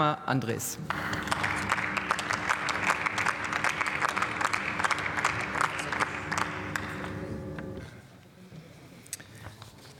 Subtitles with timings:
[0.00, 0.78] Dagmar Andres.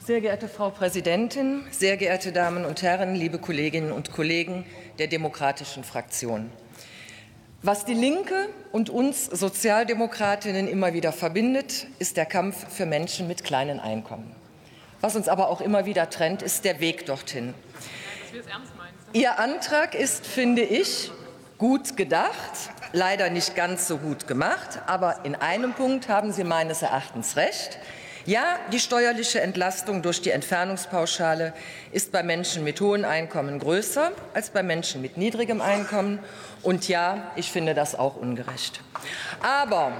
[0.02, 4.64] Sehr geehrte Frau Präsidentin, sehr geehrte Damen und Herren, liebe Kolleginnen und Kollegen
[4.98, 6.50] der demokratischen Fraktionen.
[7.60, 13.44] Was die Linke und uns Sozialdemokratinnen immer wieder verbindet, ist der Kampf für Menschen mit
[13.44, 14.34] kleinen Einkommen.
[15.02, 17.52] Was uns aber auch immer wieder trennt, ist der Weg dorthin.
[19.12, 21.10] Ihr Antrag ist, finde ich,
[21.58, 26.82] gut gedacht, leider nicht ganz so gut gemacht, aber in einem Punkt haben Sie meines
[26.82, 27.78] Erachtens recht.
[28.26, 31.54] Ja, die steuerliche Entlastung durch die Entfernungspauschale
[31.90, 36.18] ist bei Menschen mit hohen Einkommen größer als bei Menschen mit niedrigem Einkommen.
[36.62, 38.82] Und ja, ich finde das auch ungerecht.
[39.42, 39.92] Aber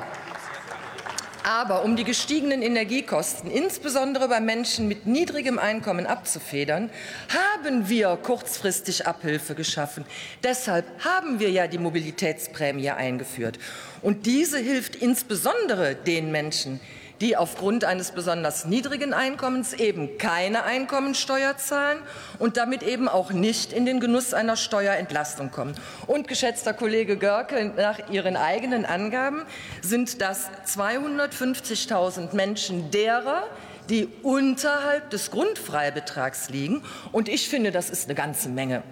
[1.44, 6.90] aber um die gestiegenen Energiekosten, insbesondere bei Menschen mit niedrigem Einkommen, abzufedern,
[7.28, 10.04] haben wir kurzfristig Abhilfe geschaffen.
[10.42, 13.58] Deshalb haben wir ja die Mobilitätsprämie eingeführt.
[14.02, 16.80] Und diese hilft insbesondere den Menschen,
[17.20, 21.98] die aufgrund eines besonders niedrigen Einkommens eben keine Einkommensteuer zahlen
[22.38, 25.74] und damit eben auch nicht in den Genuss einer Steuerentlastung kommen.
[26.06, 29.42] Und geschätzter Kollege Görke, nach Ihren eigenen Angaben
[29.82, 33.46] sind das 250.000 Menschen derer,
[33.90, 36.82] die unterhalb des Grundfreibetrags liegen.
[37.12, 38.82] Und ich finde, das ist eine ganze Menge.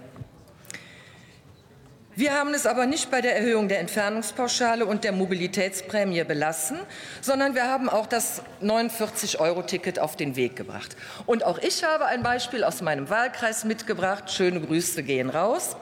[2.18, 6.76] Wir haben es aber nicht bei der Erhöhung der Entfernungspauschale und der Mobilitätsprämie belassen,
[7.20, 10.96] sondern wir haben auch das 49-Euro-Ticket auf den Weg gebracht.
[11.26, 14.32] Und auch ich habe ein Beispiel aus meinem Wahlkreis mitgebracht.
[14.32, 15.76] Schöne Grüße gehen raus.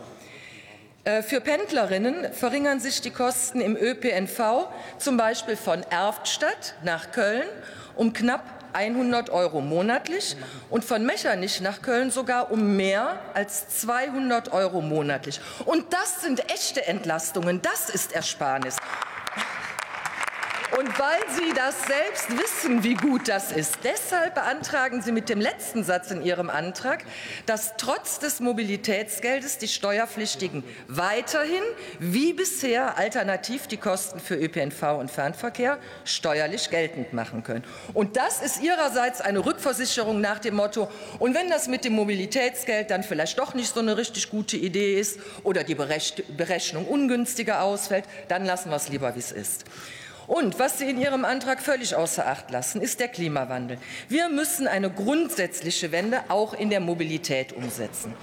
[1.05, 7.49] Äh, für Pendlerinnen verringern sich die Kosten im ÖPNV zum Beispiel von Erftstadt nach Köln
[7.95, 10.37] um knapp 100 Euro monatlich
[10.69, 15.41] und von Mechernich nach Köln sogar um mehr als 200 Euro monatlich.
[15.65, 18.77] Und das sind echte Entlastungen, das ist Ersparnis.
[20.79, 25.41] Und weil Sie das selbst wissen, wie gut das ist, deshalb beantragen Sie mit dem
[25.41, 27.03] letzten Satz in Ihrem Antrag,
[27.47, 31.63] dass trotz des Mobilitätsgeldes die Steuerpflichtigen weiterhin
[31.99, 37.65] wie bisher alternativ die Kosten für ÖPNV und Fernverkehr steuerlich geltend machen können.
[37.95, 42.91] Und das ist Ihrerseits eine Rückversicherung nach dem Motto, und wenn das mit dem Mobilitätsgeld
[42.91, 48.05] dann vielleicht doch nicht so eine richtig gute Idee ist oder die Berechnung ungünstiger ausfällt,
[48.29, 49.65] dann lassen wir es lieber, wie es ist.
[50.27, 53.79] Und was Sie in Ihrem Antrag völlig außer Acht lassen, ist der Klimawandel.
[54.09, 58.15] Wir müssen eine grundsätzliche Wende auch in der Mobilität umsetzen.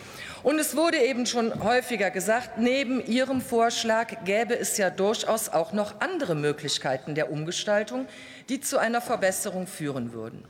[0.44, 5.72] Und es wurde eben schon häufiger gesagt, neben Ihrem Vorschlag gäbe es ja durchaus auch
[5.72, 8.08] noch andere Möglichkeiten der Umgestaltung,
[8.50, 10.44] die zu einer Verbesserung führen würden.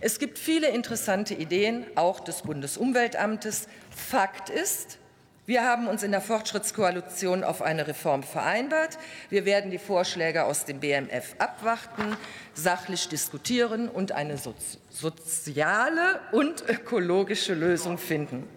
[0.00, 3.68] Es gibt viele interessante Ideen, auch des Bundesumweltamtes.
[3.90, 4.98] Fakt ist,
[5.46, 8.98] wir haben uns in der Fortschrittskoalition auf eine Reform vereinbart.
[9.28, 12.16] Wir werden die Vorschläge aus dem BMF abwarten,
[12.54, 18.48] sachlich diskutieren und eine soziale und ökologische Lösung finden.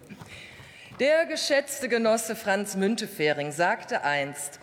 [0.98, 4.58] Der geschätzte Genosse Franz Müntefering sagte einst,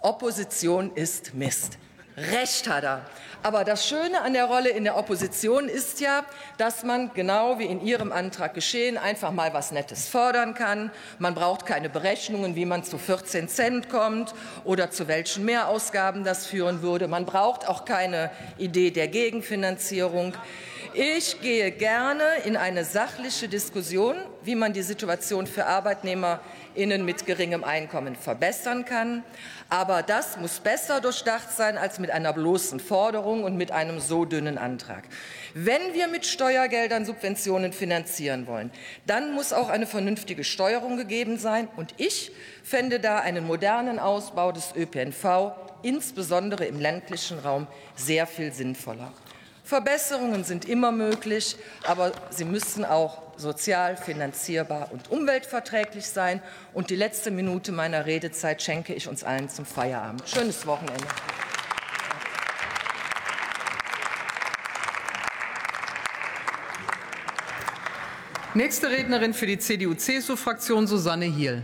[0.00, 1.78] Opposition ist Mist.
[2.16, 3.06] Recht hat er.
[3.42, 6.24] Aber das Schöne an der Rolle in der Opposition ist ja,
[6.58, 10.92] dass man genau wie in Ihrem Antrag geschehen einfach mal was Nettes fordern kann.
[11.18, 14.34] Man braucht keine Berechnungen, wie man zu 14 Cent kommt
[14.64, 17.08] oder zu welchen Mehrausgaben das führen würde.
[17.08, 20.34] Man braucht auch keine Idee der Gegenfinanzierung.
[20.94, 27.64] Ich gehe gerne in eine sachliche Diskussion, wie man die Situation für ArbeitnehmerInnen mit geringem
[27.64, 29.24] Einkommen verbessern kann.
[29.70, 34.26] Aber das muss besser durchdacht sein als mit einer bloßen Forderung und mit einem so
[34.26, 35.04] dünnen Antrag.
[35.54, 38.70] Wenn wir mit Steuergeldern Subventionen finanzieren wollen,
[39.06, 41.68] dann muss auch eine vernünftige Steuerung gegeben sein.
[41.76, 42.32] Und ich
[42.62, 47.66] fände da einen modernen Ausbau des ÖPNV, insbesondere im ländlichen Raum,
[47.96, 49.10] sehr viel sinnvoller.
[49.64, 56.42] Verbesserungen sind immer möglich, aber sie müssen auch sozial finanzierbar und umweltverträglich sein.
[56.74, 60.28] Und die letzte Minute meiner Redezeit schenke ich uns allen zum Feierabend.
[60.28, 61.06] Schönes Wochenende.
[68.54, 71.62] Nächste Rednerin für die CDU-CSU-Fraktion Susanne Hiel.